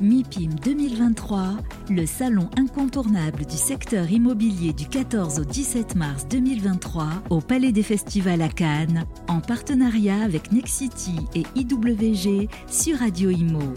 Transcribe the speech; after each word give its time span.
MIPIM 0.00 0.54
2023, 0.64 1.56
le 1.90 2.06
salon 2.06 2.48
incontournable 2.56 3.44
du 3.44 3.56
secteur 3.56 4.08
immobilier 4.08 4.72
du 4.72 4.86
14 4.86 5.40
au 5.40 5.44
17 5.44 5.96
mars 5.96 6.28
2023 6.28 7.04
au 7.30 7.40
Palais 7.40 7.72
des 7.72 7.82
Festivals 7.82 8.42
à 8.42 8.48
Cannes, 8.48 9.06
en 9.26 9.40
partenariat 9.40 10.22
avec 10.22 10.52
Nexity 10.52 11.16
et 11.34 11.42
IWG 11.56 12.48
sur 12.68 12.98
Radio 12.98 13.30
Imo. 13.30 13.74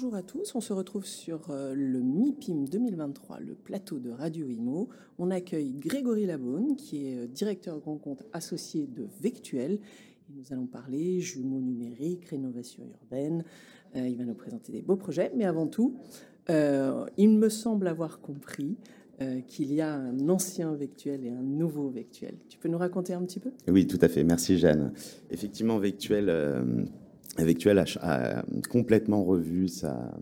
bonjour 0.00 0.14
à 0.14 0.22
tous, 0.22 0.54
on 0.54 0.60
se 0.60 0.72
retrouve 0.72 1.04
sur 1.04 1.50
euh, 1.50 1.74
le 1.74 2.00
MIPIM 2.00 2.66
2023, 2.66 3.40
le 3.40 3.54
plateau 3.54 3.98
de 3.98 4.10
Radio 4.10 4.46
Imo. 4.46 4.88
On 5.18 5.30
accueille 5.32 5.72
Grégory 5.72 6.24
Labonne, 6.24 6.76
qui 6.76 7.08
est 7.08 7.16
euh, 7.16 7.26
directeur 7.26 7.80
grand 7.80 7.96
compte 7.96 8.22
associé 8.32 8.86
de 8.86 9.08
Vectuel 9.20 9.80
nous 10.34 10.52
allons 10.52 10.66
parler 10.66 11.20
jumeaux 11.20 11.60
numériques, 11.60 12.26
rénovation 12.26 12.84
urbaine. 13.00 13.44
Euh, 13.96 14.06
il 14.06 14.16
va 14.16 14.24
nous 14.24 14.34
présenter 14.34 14.72
des 14.72 14.82
beaux 14.82 14.96
projets. 14.96 15.32
Mais 15.34 15.44
avant 15.44 15.66
tout, 15.66 15.96
euh, 16.50 17.06
il 17.16 17.30
me 17.30 17.48
semble 17.48 17.88
avoir 17.88 18.20
compris 18.20 18.76
euh, 19.20 19.40
qu'il 19.40 19.72
y 19.72 19.80
a 19.80 19.92
un 19.92 20.28
ancien 20.28 20.74
Vectuel 20.74 21.24
et 21.24 21.30
un 21.30 21.42
nouveau 21.42 21.88
Vectuel. 21.88 22.34
Tu 22.48 22.58
peux 22.58 22.68
nous 22.68 22.78
raconter 22.78 23.14
un 23.14 23.22
petit 23.22 23.40
peu? 23.40 23.50
Oui, 23.68 23.86
tout 23.86 23.98
à 24.00 24.08
fait. 24.08 24.22
Merci 24.22 24.58
Jeanne. 24.58 24.92
Effectivement, 25.30 25.78
Vectuel, 25.78 26.28
a, 26.28 28.44
complètement 28.68 29.24
revu 29.24 29.68
sa, 29.68 30.12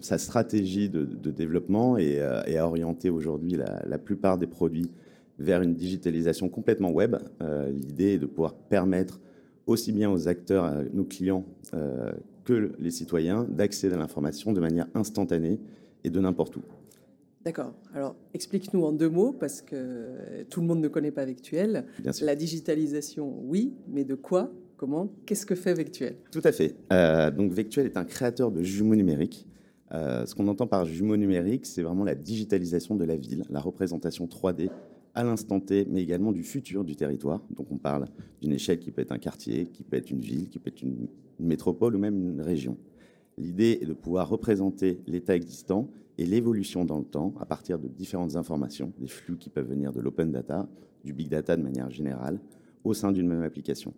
stratégie 0.00 0.88
de, 0.88 1.30
développement 1.30 1.98
et, 1.98 2.20
a 2.20 2.66
orienté 2.66 3.10
aujourd'hui 3.10 3.58
la, 3.86 3.98
plupart 3.98 4.38
des 4.38 4.46
produits 4.46 4.90
vers 5.38 5.62
une 5.62 5.74
digitalisation 5.74 6.48
complètement 6.48 6.90
web. 6.90 7.16
Euh, 7.42 7.70
l'idée 7.70 8.14
est 8.14 8.18
de 8.18 8.26
pouvoir 8.26 8.54
permettre 8.54 9.20
aussi 9.66 9.92
bien 9.92 10.10
aux 10.10 10.28
acteurs, 10.28 10.64
à 10.64 10.82
nos 10.92 11.04
clients, 11.04 11.44
euh, 11.74 12.12
que 12.44 12.72
les 12.78 12.90
citoyens 12.90 13.44
d'accéder 13.44 13.94
à 13.94 13.98
l'information 13.98 14.52
de 14.52 14.60
manière 14.60 14.86
instantanée 14.94 15.58
et 16.04 16.10
de 16.10 16.20
n'importe 16.20 16.56
où. 16.56 16.62
D'accord. 17.44 17.72
Alors, 17.94 18.16
explique-nous 18.34 18.84
en 18.84 18.92
deux 18.92 19.08
mots, 19.08 19.32
parce 19.32 19.62
que 19.62 20.44
tout 20.50 20.60
le 20.60 20.66
monde 20.66 20.80
ne 20.80 20.88
connaît 20.88 21.10
pas 21.10 21.24
Vectuel. 21.24 21.84
La 22.20 22.34
digitalisation, 22.34 23.40
oui, 23.44 23.74
mais 23.88 24.04
de 24.04 24.14
quoi 24.14 24.50
Comment 24.76 25.10
Qu'est-ce 25.24 25.46
que 25.46 25.54
fait 25.54 25.72
Vectuel? 25.72 26.16
Tout 26.30 26.42
à 26.44 26.52
fait. 26.52 26.76
Euh, 26.92 27.30
donc, 27.30 27.52
Vectuel 27.52 27.86
est 27.86 27.96
un 27.96 28.04
créateur 28.04 28.50
de 28.50 28.62
jumeaux 28.62 28.96
numériques. 28.96 29.46
ce 29.92 30.34
qu'on 30.34 30.48
entend 30.48 30.66
par 30.66 30.84
jumeaux 30.84 31.16
numériques, 31.16 31.66
c'est 31.66 31.82
vraiment 31.82 32.04
la 32.04 32.14
digitalisation 32.14 32.94
de 32.94 33.04
la 33.04 33.16
ville, 33.16 33.44
la 33.48 33.60
représentation 33.60 34.26
3D 34.26 34.70
à 35.16 35.24
l'instant 35.24 35.60
T, 35.60 35.86
mais 35.90 36.02
également 36.02 36.30
du 36.30 36.44
futur 36.44 36.84
du 36.84 36.94
territoire. 36.94 37.40
Donc 37.56 37.72
on 37.72 37.78
parle 37.78 38.06
d'une 38.42 38.52
échelle 38.52 38.78
qui 38.78 38.92
peut 38.92 39.00
être 39.00 39.12
un 39.12 39.18
quartier, 39.18 39.66
qui 39.66 39.82
peut 39.82 39.96
être 39.96 40.10
une 40.10 40.20
ville, 40.20 40.48
qui 40.48 40.58
peut 40.58 40.68
être 40.68 40.82
une, 40.82 41.08
métropole 41.38 41.96
ou 41.96 41.98
même 41.98 42.16
une 42.16 42.40
région. 42.40 42.78
L'idée 43.36 43.78
est 43.82 43.84
de 43.84 43.92
pouvoir 43.92 44.26
représenter 44.26 45.00
l'état 45.06 45.36
existant 45.36 45.90
et 46.16 46.24
l'évolution 46.24 46.86
dans 46.86 46.96
le 46.98 47.04
temps 47.04 47.34
à 47.38 47.44
partir 47.44 47.78
de 47.78 47.88
différentes 47.88 48.36
informations, 48.36 48.90
des 48.98 49.06
flux 49.06 49.36
qui 49.36 49.50
peuvent 49.50 49.68
venir 49.68 49.92
de 49.92 50.00
l'open 50.00 50.32
data, 50.32 50.66
du 51.04 51.12
big 51.12 51.28
data 51.28 51.54
de 51.54 51.62
manière 51.62 51.90
générale, 51.90 52.40
au 52.84 52.94
sein 52.94 53.12
d'une 53.12 53.28
même 53.28 53.42
application. 53.42 53.92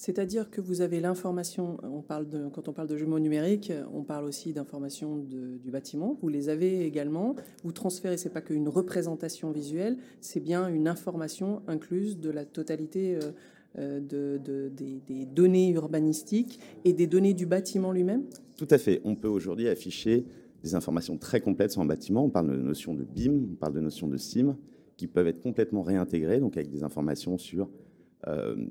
C'est-à-dire 0.00 0.50
que 0.50 0.62
vous 0.62 0.80
avez 0.80 0.98
l'information, 0.98 1.76
on 1.82 2.00
parle 2.00 2.26
quand 2.54 2.68
on 2.68 2.72
parle 2.72 2.88
de 2.88 2.96
jumeaux 2.96 3.18
numériques, 3.18 3.70
on 3.92 4.02
parle 4.02 4.24
aussi 4.24 4.54
d'informations 4.54 5.18
du 5.18 5.70
bâtiment. 5.70 6.16
Vous 6.22 6.28
les 6.30 6.48
avez 6.48 6.86
également. 6.86 7.36
Vous 7.64 7.72
transférez, 7.72 8.16
c'est 8.16 8.30
pas 8.30 8.40
qu'une 8.40 8.66
représentation 8.66 9.50
visuelle, 9.50 9.98
c'est 10.22 10.40
bien 10.40 10.68
une 10.68 10.88
information 10.88 11.60
incluse 11.66 12.18
de 12.18 12.30
la 12.30 12.46
totalité 12.46 13.16
euh, 13.16 13.32
euh, 13.78 14.00
de, 14.00 14.70
des, 14.70 15.26
données 15.26 15.68
urbanistiques 15.72 16.60
et 16.86 16.94
des 16.94 17.06
données 17.06 17.34
du 17.34 17.44
bâtiment 17.44 17.92
lui-même 17.92 18.22
Tout 18.56 18.68
à 18.70 18.78
fait. 18.78 19.02
On 19.04 19.16
peut 19.16 19.28
aujourd'hui 19.28 19.68
afficher 19.68 20.24
des 20.62 20.74
informations 20.74 21.18
très 21.18 21.42
complètes 21.42 21.72
sur 21.72 21.82
un 21.82 21.86
bâtiment. 21.86 22.24
On 22.24 22.30
parle 22.30 22.50
de 22.50 22.56
notions 22.56 22.94
de 22.94 23.04
BIM, 23.04 23.50
on 23.52 23.54
parle 23.54 23.74
de 23.74 23.80
notions 23.80 24.08
de 24.08 24.16
SIM, 24.16 24.56
qui 24.96 25.08
peuvent 25.08 25.26
être 25.26 25.42
complètement 25.42 25.82
réintégrées, 25.82 26.40
donc 26.40 26.56
avec 26.56 26.70
des 26.70 26.84
informations 26.84 27.36
sur 27.36 27.66
euh, 27.66 27.89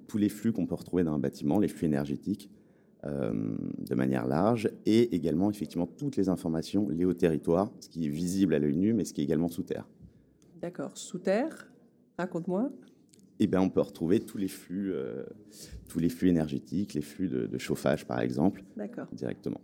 tous 0.07 0.17
les 0.17 0.29
flux 0.29 0.51
qu'on 0.51 0.65
peut 0.65 0.75
retrouver 0.75 1.03
dans 1.03 1.13
un 1.13 1.19
bâtiment, 1.19 1.59
les 1.59 1.67
flux 1.67 1.87
énergétiques, 1.87 2.51
euh, 3.05 3.31
de 3.77 3.95
manière 3.95 4.27
large, 4.27 4.69
et 4.85 5.15
également 5.15 5.49
effectivement 5.49 5.87
toutes 5.87 6.17
les 6.17 6.27
informations 6.27 6.89
liées 6.89 7.05
au 7.05 7.13
territoire, 7.13 7.71
ce 7.79 7.87
qui 7.87 8.05
est 8.05 8.09
visible 8.09 8.53
à 8.53 8.59
l'œil 8.59 8.75
nu, 8.75 8.91
mais 8.91 9.05
ce 9.05 9.13
qui 9.13 9.21
est 9.21 9.23
également 9.23 9.47
sous 9.47 9.63
terre. 9.63 9.87
D'accord. 10.61 10.91
Sous 10.95 11.17
terre, 11.17 11.71
raconte-moi. 12.17 12.69
Eh 13.39 13.47
bien, 13.47 13.61
on 13.61 13.69
peut 13.69 13.79
retrouver 13.79 14.19
tous 14.19 14.37
les 14.37 14.49
flux, 14.49 14.91
euh, 14.91 15.23
tous 15.87 15.99
les 15.99 16.09
flux 16.09 16.27
énergétiques, 16.27 16.93
les 16.93 17.01
flux 17.01 17.29
de, 17.29 17.57
chauffage, 17.57 18.05
par 18.05 18.19
exemple, 18.19 18.65
directement. 19.13 19.61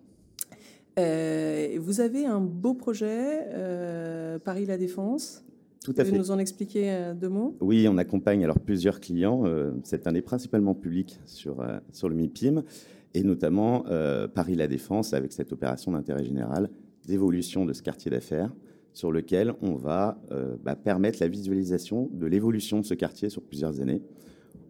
vous 0.95 1.99
avez 1.99 2.25
un 2.25 2.39
beau 2.39 2.73
projet, 2.73 4.39
Paris 4.45 4.65
La 4.65 4.77
Défense? 4.77 5.43
Tout 5.85 5.93
à 5.97 6.03
fait. 6.03 6.17
nous 6.17 6.31
en 6.31 6.39
expliquer 6.39 6.91
euh, 6.91 7.13
deux 7.13 7.29
mots? 7.29 7.55
Oui, 7.61 7.87
on 7.87 7.97
accompagne 7.97 8.43
alors 8.43 8.59
plusieurs 8.59 8.99
clients 8.99 9.43
euh, 9.45 9.71
cette 9.83 10.07
année, 10.07 10.21
principalement 10.21 10.73
public 10.73 11.19
sur, 11.25 11.61
euh, 11.61 11.77
sur 11.91 12.09
le 12.09 12.15
MIPIM, 12.15 12.63
et 13.13 13.23
notamment 13.23 13.85
Paris 14.33 14.55
La 14.55 14.67
Défense 14.67 15.13
avec 15.13 15.31
cette 15.31 15.53
opération 15.53 15.93
d'intérêt 15.93 16.25
général 16.25 16.69
d'évolution 17.07 17.65
de 17.65 17.71
ce 17.71 17.81
quartier 17.81 18.11
d'affaires 18.11 18.53
sur 18.91 19.09
lequel 19.09 19.53
on 19.61 19.75
va 19.75 20.19
bah, 20.65 20.75
permettre 20.75 21.19
la 21.21 21.29
visualisation 21.29 22.09
de 22.11 22.25
l'évolution 22.25 22.81
de 22.81 22.85
ce 22.85 22.93
quartier 22.93 23.29
sur 23.29 23.41
plusieurs 23.41 23.79
années. 23.79 24.01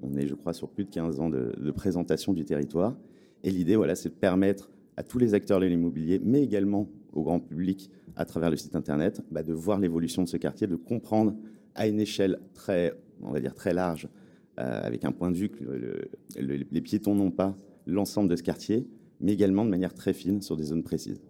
On 0.03 0.15
est, 0.15 0.27
je 0.27 0.35
crois, 0.35 0.53
sur 0.53 0.69
plus 0.69 0.85
de 0.85 0.91
15 0.91 1.19
ans 1.19 1.29
de, 1.29 1.53
de 1.57 1.71
présentation 1.71 2.33
du 2.33 2.45
territoire. 2.45 2.95
Et 3.43 3.49
l'idée, 3.49 3.75
voilà, 3.75 3.95
c'est 3.95 4.09
de 4.09 4.13
permettre 4.13 4.69
à 4.95 5.01
tous 5.01 5.17
les 5.17 5.33
acteurs 5.33 5.59
de 5.59 5.65
l'immobilier, 5.65 6.21
mais 6.23 6.43
également 6.43 6.87
au 7.15 7.23
grand 7.23 7.39
public, 7.39 7.89
à 8.15 8.25
travers 8.25 8.51
le 8.51 8.57
site 8.57 8.75
internet, 8.75 9.21
bah, 9.31 9.43
de 9.43 9.53
voir 9.53 9.79
l'évolution 9.79 10.23
de 10.23 10.27
ce 10.27 10.37
quartier, 10.37 10.67
de 10.67 10.75
comprendre 10.75 11.35
à 11.73 11.87
une 11.87 11.99
échelle 11.99 12.39
très, 12.53 12.93
on 13.21 13.31
va 13.31 13.39
dire 13.39 13.55
très 13.55 13.73
large, 13.73 14.07
euh, 14.59 14.81
avec 14.83 15.03
un 15.03 15.11
point 15.11 15.31
de 15.31 15.35
vue 15.35 15.49
que 15.49 16.07
les 16.37 16.81
piétons 16.81 17.13
n'ont 17.13 17.31
pas 17.31 17.55
l'ensemble 17.85 18.29
de 18.29 18.35
ce 18.35 18.43
quartier, 18.43 18.87
mais 19.19 19.33
également 19.33 19.65
de 19.65 19.69
manière 19.69 19.93
très 19.93 20.13
fine 20.13 20.41
sur 20.41 20.55
des 20.55 20.65
zones 20.65 20.83
précises. 20.83 21.21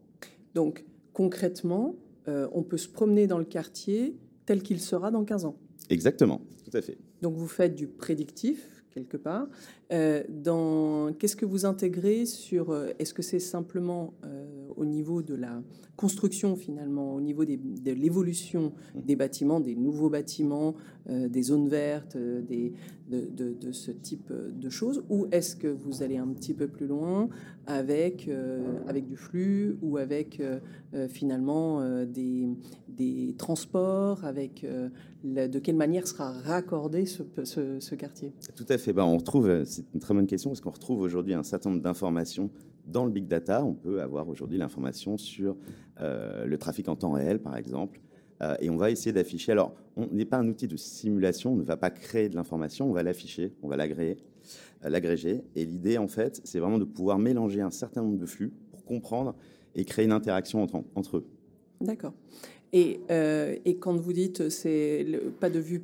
Donc 0.53 0.85
concrètement, 1.11 1.95
euh, 2.27 2.47
on 2.53 2.61
peut 2.61 2.77
se 2.77 2.87
promener 2.87 3.25
dans 3.25 3.39
le 3.39 3.45
quartier 3.45 4.15
tel 4.45 4.61
qu'il 4.61 4.79
sera 4.79 5.09
dans 5.09 5.25
15 5.25 5.45
ans. 5.45 5.57
Exactement, 5.89 6.41
tout 6.63 6.77
à 6.77 6.81
fait. 6.81 6.97
Donc 7.23 7.35
vous 7.35 7.47
faites 7.47 7.73
du 7.73 7.87
prédictif 7.87 8.83
quelque 8.91 9.17
part. 9.17 9.47
Euh, 9.91 10.23
dans 10.29 11.11
qu'est-ce 11.13 11.35
que 11.35 11.45
vous 11.45 11.65
intégrez 11.65 12.25
sur 12.25 12.75
Est-ce 12.99 13.13
que 13.13 13.23
c'est 13.23 13.39
simplement 13.39 14.13
au 14.77 14.85
niveau 14.85 15.21
de 15.21 15.35
la 15.35 15.61
construction 15.95 16.55
finalement, 16.55 17.15
au 17.15 17.21
niveau 17.21 17.45
de 17.45 17.91
l'évolution 17.91 18.73
des 18.95 19.15
bâtiments, 19.15 19.59
des 19.59 19.75
nouveaux 19.75 20.09
bâtiments, 20.09 20.75
euh, 21.09 21.27
des 21.29 21.43
zones 21.43 21.69
vertes, 21.69 22.15
euh, 22.15 22.41
des, 22.41 22.73
de, 23.09 23.71
ce 23.71 23.91
type 23.91 24.31
de 24.31 24.69
choses 24.69 25.03
Ou 25.09 25.27
est-ce 25.31 25.55
que 25.55 25.67
vous 25.67 26.01
allez 26.03 26.17
un 26.17 26.27
petit 26.27 26.53
peu 26.53 26.67
plus 26.67 26.87
loin 26.87 27.29
avec, 27.67 28.27
euh, 28.27 28.79
avec 28.87 29.05
du 29.05 29.15
flux 29.15 29.77
ou 29.81 29.97
avec 29.97 30.41
finalement 31.09 32.03
des, 32.05 32.47
des 32.87 33.35
transports, 33.37 34.23
avec 34.25 34.65
de 35.23 35.59
quelle 35.59 35.75
manière 35.75 36.07
sera 36.07 36.31
raccordé 36.31 37.05
ce, 37.05 37.23
ce, 37.43 37.95
quartier? 37.95 38.33
Tout 38.55 38.65
à 38.69 38.77
fait. 38.77 38.93
Ben, 38.93 39.03
on 39.03 39.17
retrouve, 39.17 39.63
c'est 39.65 39.85
une 39.93 39.99
très 39.99 40.13
bonne 40.13 40.27
question 40.27 40.49
parce 40.49 40.61
qu'on 40.61 40.71
retrouve 40.71 41.01
aujourd'hui 41.01 41.33
un 41.33 41.43
certain 41.43 41.69
nombre 41.69 41.81
d'informations 41.81 42.49
dans 42.85 43.05
le 43.05 43.11
big 43.11 43.27
data, 43.27 43.63
on 43.63 43.73
peut 43.73 44.01
avoir 44.01 44.27
aujourd'hui 44.27 44.57
l'information 44.57 45.17
sur 45.17 45.55
euh, 46.01 46.45
le 46.45 46.57
trafic 46.57 46.87
en 46.89 46.95
temps 46.95 47.11
réel, 47.11 47.39
par 47.39 47.57
exemple, 47.57 47.99
euh, 48.41 48.55
et 48.59 48.69
on 48.69 48.77
va 48.77 48.91
essayer 48.91 49.13
d'afficher. 49.13 49.51
Alors, 49.51 49.73
on 49.95 50.07
n'est 50.07 50.25
pas 50.25 50.37
un 50.37 50.47
outil 50.47 50.67
de 50.67 50.77
simulation, 50.77 51.53
on 51.53 51.55
ne 51.55 51.63
va 51.63 51.77
pas 51.77 51.89
créer 51.89 52.29
de 52.29 52.35
l'information, 52.35 52.89
on 52.89 52.93
va 52.93 53.03
l'afficher, 53.03 53.53
on 53.63 53.67
va 53.67 53.77
l'agréger. 53.77 54.17
Euh, 54.83 54.89
l'agréger. 54.89 55.43
Et 55.55 55.65
l'idée, 55.65 55.97
en 55.97 56.07
fait, 56.07 56.41
c'est 56.43 56.59
vraiment 56.59 56.77
de 56.77 56.85
pouvoir 56.85 57.17
mélanger 57.17 57.61
un 57.61 57.71
certain 57.71 58.01
nombre 58.01 58.17
de 58.17 58.25
flux 58.25 58.51
pour 58.71 58.83
comprendre 58.83 59.35
et 59.73 59.85
créer 59.85 60.05
une 60.05 60.11
interaction 60.11 60.65
entre 60.95 61.17
eux. 61.17 61.25
D'accord. 61.81 62.13
Et, 62.77 62.99
euh, 63.09 63.55
et, 63.63 63.77
quand 63.77 63.95
vous 63.95 64.11
dites 64.11 64.49
c'est 64.49 65.07
pas 65.39 65.49
de 65.49 65.59
vue, 65.59 65.81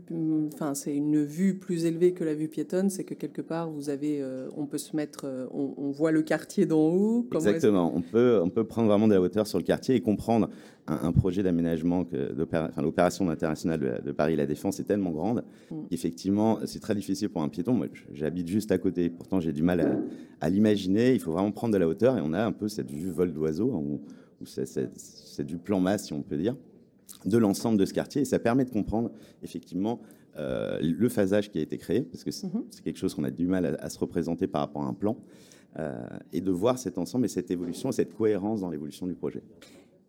enfin 0.54 0.74
c'est 0.74 0.94
une 0.94 1.24
vue 1.24 1.58
plus 1.58 1.86
élevée 1.86 2.12
que 2.12 2.26
la 2.26 2.34
vue 2.34 2.50
piétonne, 2.50 2.90
c'est 2.90 3.06
que 3.06 3.14
quelque 3.14 3.42
part 3.42 3.72
vous 3.72 3.90
avez, 3.90 4.22
euh, 4.22 4.50
on 4.58 4.66
peut 4.66 4.78
se 4.78 4.94
mettre, 4.94 5.22
euh, 5.24 5.48
on, 5.54 5.90
voit 5.92 6.12
le 6.12 6.22
quartier 6.22 6.66
d'en 6.66 6.90
haut. 6.90 7.26
Exactement. 7.34 7.94
On 7.96 8.02
peut, 8.02 8.42
on 8.44 8.50
peut 8.50 8.66
prendre 8.66 8.90
vraiment 8.90 9.08
de 9.08 9.14
la 9.14 9.22
hauteur 9.22 9.48
sur 9.48 9.58
le 9.58 9.64
quartier 9.64 9.96
et 9.96 10.02
comprendre 10.02 10.50
un, 10.86 11.14
projet 11.14 11.44
d'aménagement 11.44 12.04
que 12.04 12.36
enfin, 12.44 12.70
l'opération 12.82 13.30
internationale 13.30 14.02
de, 14.04 14.12
Paris 14.12 14.36
La 14.36 14.46
Défense 14.46 14.82
est 14.82 14.84
tellement 14.84 15.12
grande 15.12 15.46
mm. 15.70 15.84
qu'effectivement 15.90 16.60
c'est 16.66 16.82
très 16.82 16.96
difficile 16.96 17.30
pour 17.30 17.42
un 17.42 17.48
piéton. 17.48 17.72
Moi, 17.74 17.88
j'habite 18.12 18.50
juste 18.50 18.70
à 18.74 18.78
côté, 18.78 19.10
pourtant 19.10 19.40
j'ai 19.40 19.54
du 19.54 19.64
mal 19.64 19.80
à, 19.80 20.46
à 20.46 20.50
l'imaginer. 20.50 21.14
Il 21.14 21.22
faut 21.22 21.32
vraiment 21.32 21.54
prendre 21.54 21.74
de 21.74 21.80
la 21.80 21.88
hauteur 21.88 22.18
et 22.18 22.22
on 22.22 22.34
a 22.34 22.44
un 22.44 22.52
peu 22.52 22.68
cette 22.68 22.92
vue 22.92 23.12
vol 23.12 23.32
d'oiseau 23.32 23.72
hein, 23.74 23.82
où, 23.82 24.02
où 24.42 24.46
c'est 24.46 25.46
du 25.46 25.58
plan 25.58 25.80
masse 25.80 26.08
si 26.08 26.14
on 26.14 26.22
peut 26.22 26.36
dire 26.36 26.58
de 27.26 27.38
l'ensemble 27.38 27.78
de 27.78 27.86
ce 27.86 27.94
quartier 27.94 28.22
et 28.22 28.26
ça 28.26 28.40
permet 28.40 28.66
de 28.66 28.70
comprendre 28.72 29.12
effectivement 29.44 30.02
le 30.38 31.10
phasage 31.10 31.52
qui 31.52 31.60
a 31.60 31.62
été 31.62 31.78
créé, 31.78 32.02
parce 32.02 32.24
que 32.24 32.32
c'est 32.32 32.48
Mhm. 32.48 32.64
quelque 32.84 32.98
chose 32.98 33.14
qu'on 33.14 33.26
a 33.26 33.32
du 33.32 33.46
mal 33.48 33.66
à, 33.66 33.86
à 33.86 33.90
se 33.90 34.00
représenter 34.00 34.48
par 34.48 34.62
rapport 34.62 34.82
à 34.84 34.88
un 34.88 34.94
plan, 34.94 35.18
euh, 35.78 36.02
et 36.34 36.42
de 36.42 36.52
voir 36.52 36.78
cet 36.78 36.98
ensemble 36.98 37.26
et 37.26 37.28
cette 37.28 37.52
évolution, 37.52 37.90
et 37.90 37.92
cette 37.92 38.14
cohérence 38.14 38.62
dans 38.62 38.70
l'évolution 38.70 39.08
du 39.08 39.14
projet. 39.14 39.42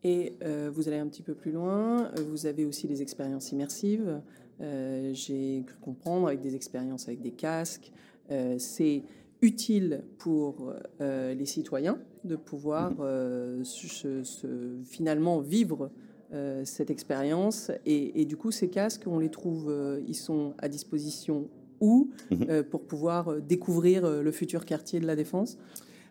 Et 0.04 0.34
euh, 0.42 0.70
vous 0.72 0.88
allez 0.88 0.98
un 0.98 1.06
petit 1.08 1.22
peu 1.22 1.34
plus 1.34 1.52
loin. 1.52 2.04
euh, 2.18 2.22
Vous 2.30 2.46
avez 2.46 2.64
aussi 2.64 2.86
des 2.88 3.02
expériences 3.02 3.52
immersives. 3.52 4.20
Euh, 4.60 5.10
J'ai 5.12 5.62
cru 5.66 5.76
comprendre 5.80 6.26
avec 6.28 6.40
des 6.40 6.54
expériences 6.56 7.08
avec 7.08 7.20
des 7.20 7.30
casques. 7.32 7.92
Euh, 8.30 8.56
C'est 8.58 9.02
utile 9.42 10.02
pour 10.18 10.72
euh, 11.00 11.34
les 11.34 11.46
citoyens 11.46 11.98
de 12.24 12.36
pouvoir 12.36 12.92
euh, 13.00 13.62
se- 13.64 14.22
se- 14.22 14.76
finalement 14.84 15.40
vivre 15.40 15.90
euh, 16.32 16.62
cette 16.64 16.90
expérience. 16.90 17.70
Et, 17.86 18.20
et 18.20 18.24
du 18.24 18.36
coup, 18.36 18.50
ces 18.50 18.68
casques, 18.68 19.04
on 19.06 19.18
les 19.18 19.30
trouve, 19.30 19.68
euh, 19.70 20.00
ils 20.06 20.14
sont 20.16 20.54
à 20.58 20.68
disposition 20.68 21.48
où 21.80 22.10
Mhm. 22.30 22.46
euh, 22.48 22.62
pour 22.62 22.82
pouvoir 22.82 23.40
découvrir 23.40 24.08
le 24.22 24.30
futur 24.32 24.64
quartier 24.64 25.00
de 25.00 25.06
la 25.06 25.16
Défense? 25.16 25.58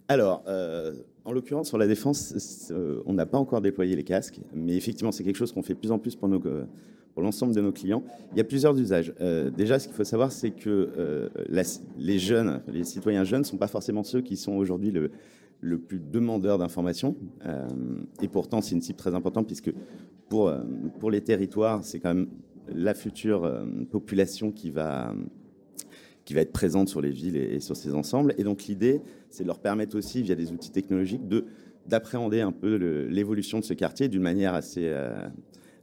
Alors, 0.07 0.43
en 1.23 1.31
l'occurrence, 1.31 1.69
sur 1.69 1.77
la 1.77 1.87
défense, 1.87 2.71
on 3.05 3.13
n'a 3.13 3.25
pas 3.25 3.37
encore 3.37 3.61
déployé 3.61 3.95
les 3.95 4.03
casques, 4.03 4.41
mais 4.53 4.75
effectivement, 4.75 5.13
c'est 5.13 5.23
quelque 5.23 5.37
chose 5.37 5.53
qu'on 5.53 5.63
fait 5.63 5.73
de 5.75 5.79
plus 5.79 5.91
en 5.91 5.99
plus 5.99 6.17
pour, 6.17 6.27
nos, 6.27 6.41
pour 6.41 7.21
l'ensemble 7.23 7.55
de 7.55 7.61
nos 7.61 7.71
clients. 7.71 8.03
Il 8.33 8.37
y 8.37 8.41
a 8.41 8.43
plusieurs 8.43 8.77
usages. 8.77 9.13
Euh, 9.21 9.49
déjà, 9.49 9.79
ce 9.79 9.87
qu'il 9.87 9.95
faut 9.95 10.03
savoir, 10.03 10.33
c'est 10.33 10.51
que 10.51 10.89
euh, 10.97 11.29
la- 11.47 11.63
les 11.97 12.19
jeunes, 12.19 12.61
les 12.67 12.83
citoyens 12.83 13.23
jeunes, 13.23 13.41
ne 13.41 13.45
sont 13.45 13.57
pas 13.57 13.67
forcément 13.67 14.03
ceux 14.03 14.19
qui 14.19 14.35
sont 14.35 14.53
aujourd'hui 14.57 14.91
le, 14.91 15.11
le 15.61 15.77
plus 15.77 15.99
demandeurs 15.99 16.57
d'informations. 16.57 17.15
Euh, 17.45 17.67
et 18.21 18.27
pourtant, 18.27 18.61
c'est 18.61 18.75
une 18.75 18.81
cible 18.81 18.97
très 18.97 19.15
importante, 19.15 19.45
puisque 19.45 19.71
pour, 20.27 20.49
euh, 20.49 20.61
pour 20.99 21.11
les 21.11 21.21
territoires, 21.21 21.83
c'est 21.83 21.99
quand 21.99 22.13
même 22.13 22.27
la 22.67 22.93
future 22.93 23.45
euh, 23.45 23.65
population 23.89 24.51
qui 24.51 24.71
va 24.71 25.15
qui 26.23 26.35
va 26.35 26.41
être 26.41 26.51
présente 26.51 26.87
sur 26.87 27.01
les 27.01 27.09
villes 27.09 27.35
et, 27.35 27.59
sur 27.59 27.75
ces 27.75 27.95
ensembles. 27.95 28.35
Et 28.37 28.43
donc 28.43 28.65
l'idée, 28.65 29.01
c'est 29.31 29.41
de 29.41 29.47
leur 29.47 29.57
permettre 29.57 29.97
aussi, 29.97 30.21
via 30.21 30.35
des 30.35 30.51
outils 30.51 30.71
technologiques, 30.71 31.27
de 31.27 31.45
d'appréhender 31.87 32.41
un 32.41 32.51
peu 32.51 32.75
l'évolution 33.09 33.59
de 33.59 33.63
ce 33.63 33.73
quartier 33.73 34.07
d'une 34.07 34.21
manière 34.21 34.53
assez, 34.53 34.95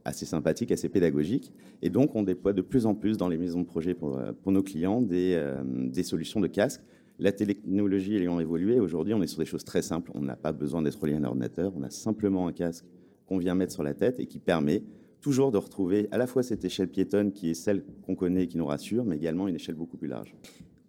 assez 0.05 0.25
sympathique, 0.25 0.71
assez 0.71 0.87
pédagogique. 0.87 1.51
Et 1.81 1.89
donc 1.89 2.15
on 2.15 2.23
déploie 2.23 2.53
de 2.53 2.61
plus 2.61 2.85
en 2.85 2.95
plus 2.95 3.17
dans 3.17 3.27
les 3.27 3.37
maisons 3.37 3.59
de 3.59 3.65
projet 3.65 3.93
pour, 3.93 4.17
pour 4.41 4.53
nos 4.53 4.63
clients 4.63 5.01
des, 5.01 5.37
des 5.65 6.03
solutions 6.03 6.39
de 6.39 6.47
casque. 6.47 6.81
La 7.21 7.33
technologie 7.33 8.15
ayant 8.15 8.39
évolué, 8.39 8.79
aujourd'hui 8.79 9.13
on 9.13 9.21
est 9.21 9.27
sur 9.27 9.39
des 9.39 9.45
choses 9.45 9.65
très 9.65 9.81
simples. 9.81 10.09
On 10.15 10.21
n'a 10.21 10.37
pas 10.37 10.53
besoin 10.53 10.81
d'être 10.81 11.01
relié 11.01 11.15
à 11.15 11.17
un 11.17 11.25
ordinateur, 11.25 11.73
on 11.75 11.83
a 11.83 11.89
simplement 11.89 12.47
un 12.47 12.53
casque 12.53 12.85
qu'on 13.27 13.37
vient 13.37 13.55
mettre 13.55 13.73
sur 13.73 13.83
la 13.83 13.93
tête 13.93 14.21
et 14.21 14.25
qui 14.25 14.39
permet 14.39 14.83
toujours 15.19 15.51
de 15.51 15.57
retrouver 15.57 16.07
à 16.11 16.17
la 16.17 16.27
fois 16.27 16.43
cette 16.43 16.63
échelle 16.63 16.87
piétonne 16.87 17.33
qui 17.33 17.49
est 17.49 17.55
celle 17.55 17.83
qu'on 18.05 18.15
connaît 18.15 18.43
et 18.43 18.47
qui 18.47 18.57
nous 18.57 18.65
rassure, 18.65 19.03
mais 19.03 19.17
également 19.17 19.49
une 19.49 19.55
échelle 19.55 19.75
beaucoup 19.75 19.97
plus 19.97 20.07
large. 20.07 20.33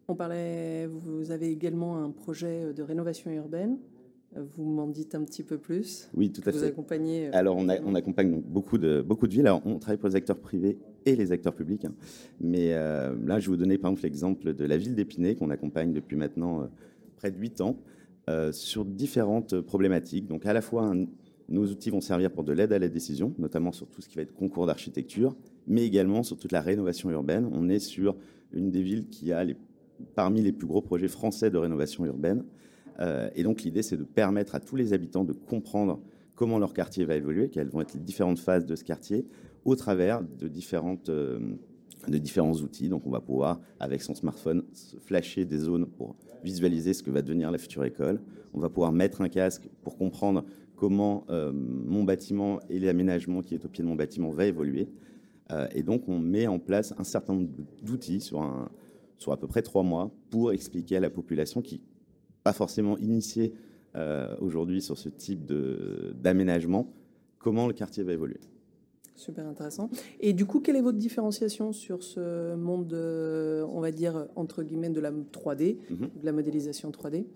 On 0.06 0.14
parlait, 0.14 0.86
vous 0.86 1.32
avez 1.32 1.50
également 1.50 2.00
un 2.00 2.10
projet 2.10 2.72
de 2.72 2.82
rénovation 2.84 3.32
urbaine. 3.32 3.78
Vous 4.36 4.64
m'en 4.64 4.86
dites 4.86 5.16
un 5.16 5.24
petit 5.24 5.42
peu 5.42 5.58
plus. 5.58 6.08
Oui, 6.14 6.30
tout 6.30 6.40
à 6.46 6.52
Vous 6.52 6.58
fait. 6.60 6.66
accompagnez. 6.66 7.26
euh, 7.26 7.30
Alors, 7.32 7.56
on, 7.56 7.68
a- 7.68 7.80
on 7.84 7.96
accompagne 7.96 8.30
donc 8.30 8.44
beaucoup 8.44 8.78
de, 8.78 9.02
beaucoup 9.02 9.26
de 9.26 9.32
villes. 9.32 9.46
Alors, 9.46 9.60
on 9.64 9.78
travaille 9.80 9.98
pour 9.98 10.08
les 10.08 10.14
acteurs 10.14 10.38
privés 10.38 10.78
et 11.04 11.16
les 11.16 11.32
acteurs 11.32 11.52
publics. 11.52 11.84
hein. 11.84 11.94
Mais 12.40 12.72
euh, 12.74 13.12
là, 13.26 13.40
je 13.40 13.46
vais 13.46 13.50
vous 13.50 13.56
donner 13.56 13.76
par 13.76 13.90
exemple 13.90 14.04
l'exemple 14.04 14.54
de 14.54 14.64
la 14.64 14.76
ville 14.76 14.94
d'Épinay 14.94 15.34
qu'on 15.34 15.50
accompagne 15.50 15.92
depuis 15.92 16.16
maintenant 16.16 16.62
euh, 16.62 16.66
près 17.16 17.32
de 17.32 17.38
8 17.38 17.60
ans 17.60 17.76
euh, 18.28 18.52
sur 18.52 18.84
différentes 18.84 19.60
problématiques. 19.62 20.28
Donc, 20.28 20.46
à 20.46 20.52
la 20.52 20.60
fois, 20.60 20.84
un- 20.84 21.06
nos 21.48 21.66
outils 21.66 21.90
vont 21.90 22.00
servir 22.00 22.30
pour 22.30 22.44
de 22.44 22.52
l'aide 22.52 22.72
à 22.72 22.78
la 22.78 22.88
décision, 22.88 23.34
notamment 23.36 23.72
sur 23.72 23.88
tout 23.88 24.00
ce 24.00 24.08
qui 24.08 24.14
va 24.14 24.22
être 24.22 24.32
concours 24.34 24.66
d'architecture, 24.66 25.34
mais 25.66 25.84
également 25.84 26.22
sur 26.22 26.36
toute 26.38 26.52
la 26.52 26.60
rénovation 26.60 27.10
urbaine. 27.10 27.48
On 27.52 27.68
est 27.68 27.80
sur 27.80 28.14
une 28.52 28.70
des 28.70 28.82
villes 28.82 29.08
qui 29.08 29.32
a 29.32 29.42
les, 29.42 29.56
parmi 30.14 30.40
les 30.40 30.52
plus 30.52 30.68
gros 30.68 30.80
projets 30.82 31.08
français 31.08 31.50
de 31.50 31.58
rénovation 31.58 32.06
urbaine. 32.06 32.44
Euh, 33.00 33.31
et 33.34 33.42
donc, 33.42 33.62
l'idée, 33.62 33.82
c'est 33.82 33.96
de 33.96 34.04
permettre 34.04 34.54
à 34.54 34.60
tous 34.60 34.76
les 34.76 34.92
habitants 34.92 35.25
de 35.25 35.32
comprendre 35.32 36.00
comment 36.34 36.58
leur 36.58 36.72
quartier 36.72 37.04
va 37.04 37.16
évoluer, 37.16 37.48
quelles 37.48 37.69
vont 37.69 37.81
être 37.81 37.94
les 37.94 38.00
différentes 38.00 38.38
phases 38.38 38.66
de 38.66 38.75
ce 38.75 38.84
quartier, 38.84 39.26
au 39.64 39.76
travers 39.76 40.22
de, 40.22 40.46
euh, 40.46 41.38
différents 42.08 42.54
outils. 42.54 42.88
Donc, 42.88 43.06
on 43.06 43.10
va 43.10 43.20
pouvoir, 43.20 43.60
avec 43.78 44.02
son 44.02 44.14
smartphone, 44.14 44.64
flasher 45.00 45.44
des 45.44 45.58
zones 45.58 45.87
pour 45.87 46.16
visualiser 46.42 46.94
ce 46.94 47.02
que 47.02 47.10
va 47.10 47.22
devenir 47.22 47.50
la 47.50 47.58
future 47.58 47.84
école. 47.84 48.20
On 48.54 48.60
va 48.60 48.70
pouvoir 48.70 48.92
mettre 48.92 49.20
un 49.20 49.28
casque 49.28 49.69
pour 49.82 49.96
comprendre 49.96 50.44
comment 50.76 51.26
euh, 51.28 51.52
mon 51.52 52.04
bâtiment 52.04 52.58
et 52.70 52.78
l'aménagement 52.78 53.42
qui 53.42 53.54
est 53.54 53.64
au 53.64 53.69
pied 53.69 53.84
de 53.84 53.88
mon 53.88 53.96
bâtiment 53.96 54.31
va 54.31 54.46
évoluer. 54.46 54.88
Et 55.75 55.82
donc, 55.82 56.08
on 56.08 56.20
met 56.20 56.46
en 56.46 56.60
place 56.60 56.94
un 56.96 57.02
certain 57.02 57.34
nombre 57.34 57.48
d'outils 57.82 58.20
sur 58.20 58.40
à 58.40 59.37
peu 59.37 59.48
près 59.48 59.62
trois 59.62 59.82
mois 59.82 60.12
pour 60.31 60.52
expliquer 60.52 60.98
à 60.98 61.00
la 61.00 61.10
population 61.10 61.60
qui 61.60 61.82
pas 62.44 62.52
forcément 62.52 62.96
initiée 62.98 63.52
euh, 63.96 64.34
aujourd'hui 64.40 64.81
sur 64.82 64.96
ce 64.96 65.08
type 65.08 65.52
d'aménagement, 66.20 66.92
comment 67.38 67.66
le 67.66 67.72
quartier 67.72 68.02
va 68.04 68.12
évoluer? 68.12 68.40
Super 69.16 69.46
intéressant. 69.46 69.90
Et 70.20 70.32
du 70.32 70.46
coup, 70.46 70.60
quelle 70.60 70.76
est 70.76 70.81
votre 70.81 70.96
différenciation 70.96 71.72
sur 71.72 72.02
ce 72.02 72.54
monde, 72.54 72.87
de, 72.88 73.62
on 73.70 73.81
va 73.81 73.90
dire, 73.92 74.28
entre 74.37 74.62
guillemets, 74.62 74.88
de 74.90 75.00
la 75.00 75.10
3D, 75.12 75.76
Mhm. 75.90 76.08
de 76.20 76.25
la 76.25 76.32
modélisation 76.32 76.90
3D 76.90 77.26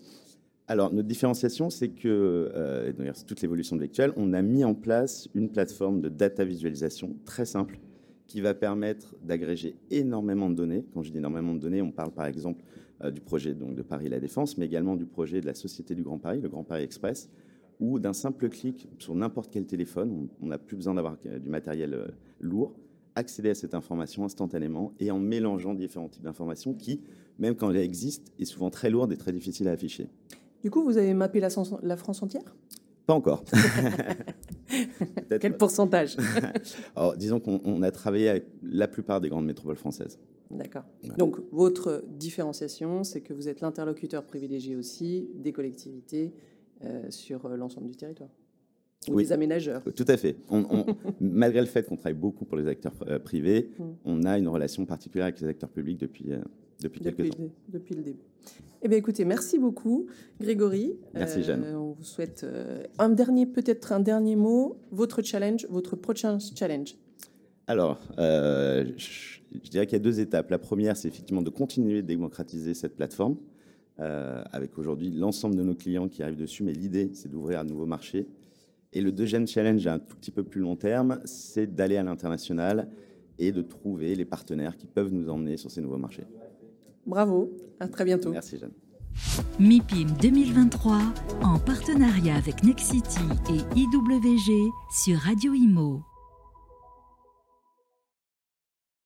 Alors, 0.67 0.91
notre 0.91 1.07
différenciation, 1.07 1.69
c'est 1.69 1.89
que, 1.89 2.07
euh, 2.55 2.91
c'est 3.13 3.25
toute 3.27 3.41
l'évolution 3.41 3.75
de 3.75 3.81
l'actuel, 3.81 4.13
on 4.17 4.33
a 4.33 4.41
mis 4.41 4.63
en 4.63 4.73
place 4.73 5.29
une 5.35 5.49
plateforme 5.49 6.01
de 6.01 6.09
data 6.09 6.43
visualisation 6.43 7.15
très 7.25 7.45
simple 7.45 7.77
qui 8.27 8.41
va 8.41 8.53
permettre 8.53 9.15
d'agréger 9.23 9.75
énormément 9.91 10.49
de 10.49 10.55
données. 10.55 10.85
Quand 10.93 11.03
je 11.03 11.11
dis 11.11 11.17
énormément 11.17 11.53
de 11.53 11.59
données, 11.59 11.81
on 11.81 11.91
parle 11.91 12.11
par 12.11 12.25
exemple 12.25 12.63
euh, 13.03 13.11
du 13.11 13.21
projet 13.21 13.53
donc, 13.53 13.75
de 13.75 13.81
Paris 13.81 14.09
La 14.09 14.19
Défense, 14.19 14.57
mais 14.57 14.65
également 14.65 14.95
du 14.95 15.05
projet 15.05 15.41
de 15.41 15.45
la 15.45 15.53
Société 15.53 15.95
du 15.95 16.03
Grand 16.03 16.17
Paris, 16.17 16.41
le 16.41 16.49
Grand 16.49 16.63
Paris 16.63 16.83
Express, 16.83 17.29
où 17.79 17.99
d'un 17.99 18.13
simple 18.13 18.49
clic 18.49 18.87
sur 18.99 19.15
n'importe 19.15 19.51
quel 19.51 19.65
téléphone, 19.65 20.29
on 20.41 20.47
n'a 20.47 20.57
plus 20.57 20.75
besoin 20.75 20.93
d'avoir 20.93 21.17
euh, 21.25 21.39
du 21.39 21.49
matériel 21.49 21.93
euh, 21.93 22.07
lourd, 22.39 22.75
accéder 23.15 23.49
à 23.49 23.55
cette 23.55 23.73
information 23.73 24.25
instantanément 24.25 24.93
et 24.99 25.09
en 25.11 25.19
mélangeant 25.19 25.73
différents 25.73 26.09
types 26.09 26.23
d'informations 26.23 26.73
qui, 26.73 27.01
même 27.39 27.55
quand 27.55 27.69
elles 27.69 27.77
existent, 27.77 28.31
est 28.39 28.45
souvent 28.45 28.69
très 28.69 28.89
lourde 28.89 29.11
et 29.11 29.17
très 29.17 29.31
difficile 29.31 29.67
à 29.67 29.71
afficher. 29.71 30.09
Du 30.63 30.71
coup, 30.71 30.83
vous 30.83 30.97
avez 30.97 31.13
mappé 31.13 31.39
la, 31.39 31.49
France 31.49 32.23
entière? 32.23 32.55
Pas 33.05 33.13
encore. 33.13 33.43
Quel 35.39 35.57
pourcentage? 35.57 36.17
Alors, 36.95 37.15
disons 37.17 37.39
qu'on 37.39 37.61
on 37.65 37.81
a 37.81 37.91
travaillé 37.91 38.29
avec 38.29 38.45
la 38.63 38.87
plupart 38.87 39.21
des 39.21 39.29
grandes 39.29 39.45
métropoles 39.45 39.75
françaises. 39.77 40.19
D'accord. 40.51 40.83
Voilà. 41.01 41.15
Donc, 41.15 41.37
votre 41.51 42.03
différenciation, 42.07 43.03
c'est 43.03 43.21
que 43.21 43.33
vous 43.33 43.47
êtes 43.47 43.61
l'interlocuteur 43.61 44.23
privilégié 44.23 44.75
aussi 44.75 45.29
des 45.35 45.51
collectivités 45.51 46.33
euh, 46.83 47.03
sur 47.09 47.45
euh, 47.45 47.55
l'ensemble 47.57 47.87
du 47.87 47.95
territoire. 47.95 48.29
Ou 49.09 49.13
Oui. 49.15 49.23
des 49.23 49.31
aménageurs. 49.33 49.83
Tout 49.95 50.05
à 50.07 50.17
fait. 50.17 50.35
On- 50.49 50.65
on- 50.69 50.85
malgré 51.19 51.61
le 51.61 51.67
fait 51.67 51.83
qu'on 51.85 51.95
travaille 51.95 52.17
beaucoup 52.19 52.45
pour 52.45 52.57
les 52.57 52.67
acteurs 52.67 52.93
euh, 53.07 53.19
privés, 53.19 53.71
Mm. 53.77 53.83
on 54.05 54.23
a 54.23 54.37
une 54.37 54.47
relation 54.47 54.85
particulière 54.85 55.25
avec 55.25 55.39
les 55.41 55.47
acteurs 55.47 55.69
publics 55.69 55.99
depuis, 55.99 56.31
euh, 56.31 56.39
depuis 56.81 57.01
quelques 57.01 57.17
Depuis, 57.17 57.29
temps. 57.31 57.43
le- 57.43 57.73
depuis 57.79 57.95
le 57.95 58.01
début. 58.03 58.19
Eh 58.81 58.87
bien, 58.87 58.97
écoutez, 58.97 59.25
merci 59.25 59.57
beaucoup, 59.57 60.05
Grégory. 60.39 60.93
Merci, 61.13 61.41
Jeanne. 61.43 61.65
On 61.75 61.93
vous 61.93 62.03
souhaite 62.03 62.41
euh, 62.43 62.83
un 62.99 63.09
dernier, 63.09 63.45
peut-être 63.47 63.91
un 63.93 63.99
dernier 63.99 64.35
mot. 64.35 64.77
Votre 64.91 65.21
challenge, 65.23 65.65
votre 65.69 65.95
prochain 65.95 66.37
challenge. 66.55 66.95
Alors, 67.67 67.99
euh, 68.19 68.85
je, 68.97 69.39
je 69.63 69.69
dirais 69.71 69.87
qu'il 69.87 69.93
y 69.97 70.01
a 70.01 70.03
deux 70.03 70.19
étapes. 70.19 70.51
La 70.51 70.59
première, 70.59 70.95
c'est 70.97 71.07
effectivement 71.07 71.41
de 71.41 71.49
continuer 71.49 72.03
de 72.03 72.07
démocratiser 72.07 72.75
cette 72.75 72.95
plateforme, 72.95 73.37
euh, 73.99 74.43
avec 74.51 74.77
aujourd'hui 74.77 75.09
l'ensemble 75.09 75.55
de 75.55 75.63
nos 75.63 75.73
clients 75.73 76.07
qui 76.07 76.21
arrivent 76.21 76.37
dessus, 76.37 76.63
mais 76.63 76.73
l'idée, 76.73 77.09
c'est 77.13 77.29
d'ouvrir 77.31 77.59
un 77.61 77.63
nouveau 77.63 77.87
marché. 77.87 78.27
Et 78.93 79.01
le 79.01 79.11
deuxième 79.11 79.47
challenge, 79.47 79.87
à 79.87 79.93
un 79.95 79.99
tout 79.99 80.15
petit 80.17 80.31
peu 80.31 80.43
plus 80.43 80.61
long 80.61 80.75
terme, 80.75 81.19
c'est 81.25 81.73
d'aller 81.73 81.97
à 81.97 82.03
l'international 82.03 82.87
et 83.39 83.51
de 83.51 83.61
trouver 83.63 84.13
les 84.15 84.25
partenaires 84.25 84.77
qui 84.77 84.85
peuvent 84.85 85.11
nous 85.11 85.27
emmener 85.29 85.57
sur 85.57 85.71
ces 85.71 85.81
nouveaux 85.81 85.97
marchés. 85.97 86.23
Bravo, 87.05 87.51
à 87.79 87.87
très 87.87 88.05
bientôt. 88.05 88.31
Merci, 88.31 88.57
Jeanne. 88.57 88.71
MIPIM 89.59 90.11
2023 90.21 90.99
en 91.43 91.59
partenariat 91.59 92.35
avec 92.35 92.63
Nexity 92.63 93.21
et 93.49 93.79
IWG 93.79 94.71
sur 94.91 95.17
Radio 95.19 95.53
Imo. 95.53 96.03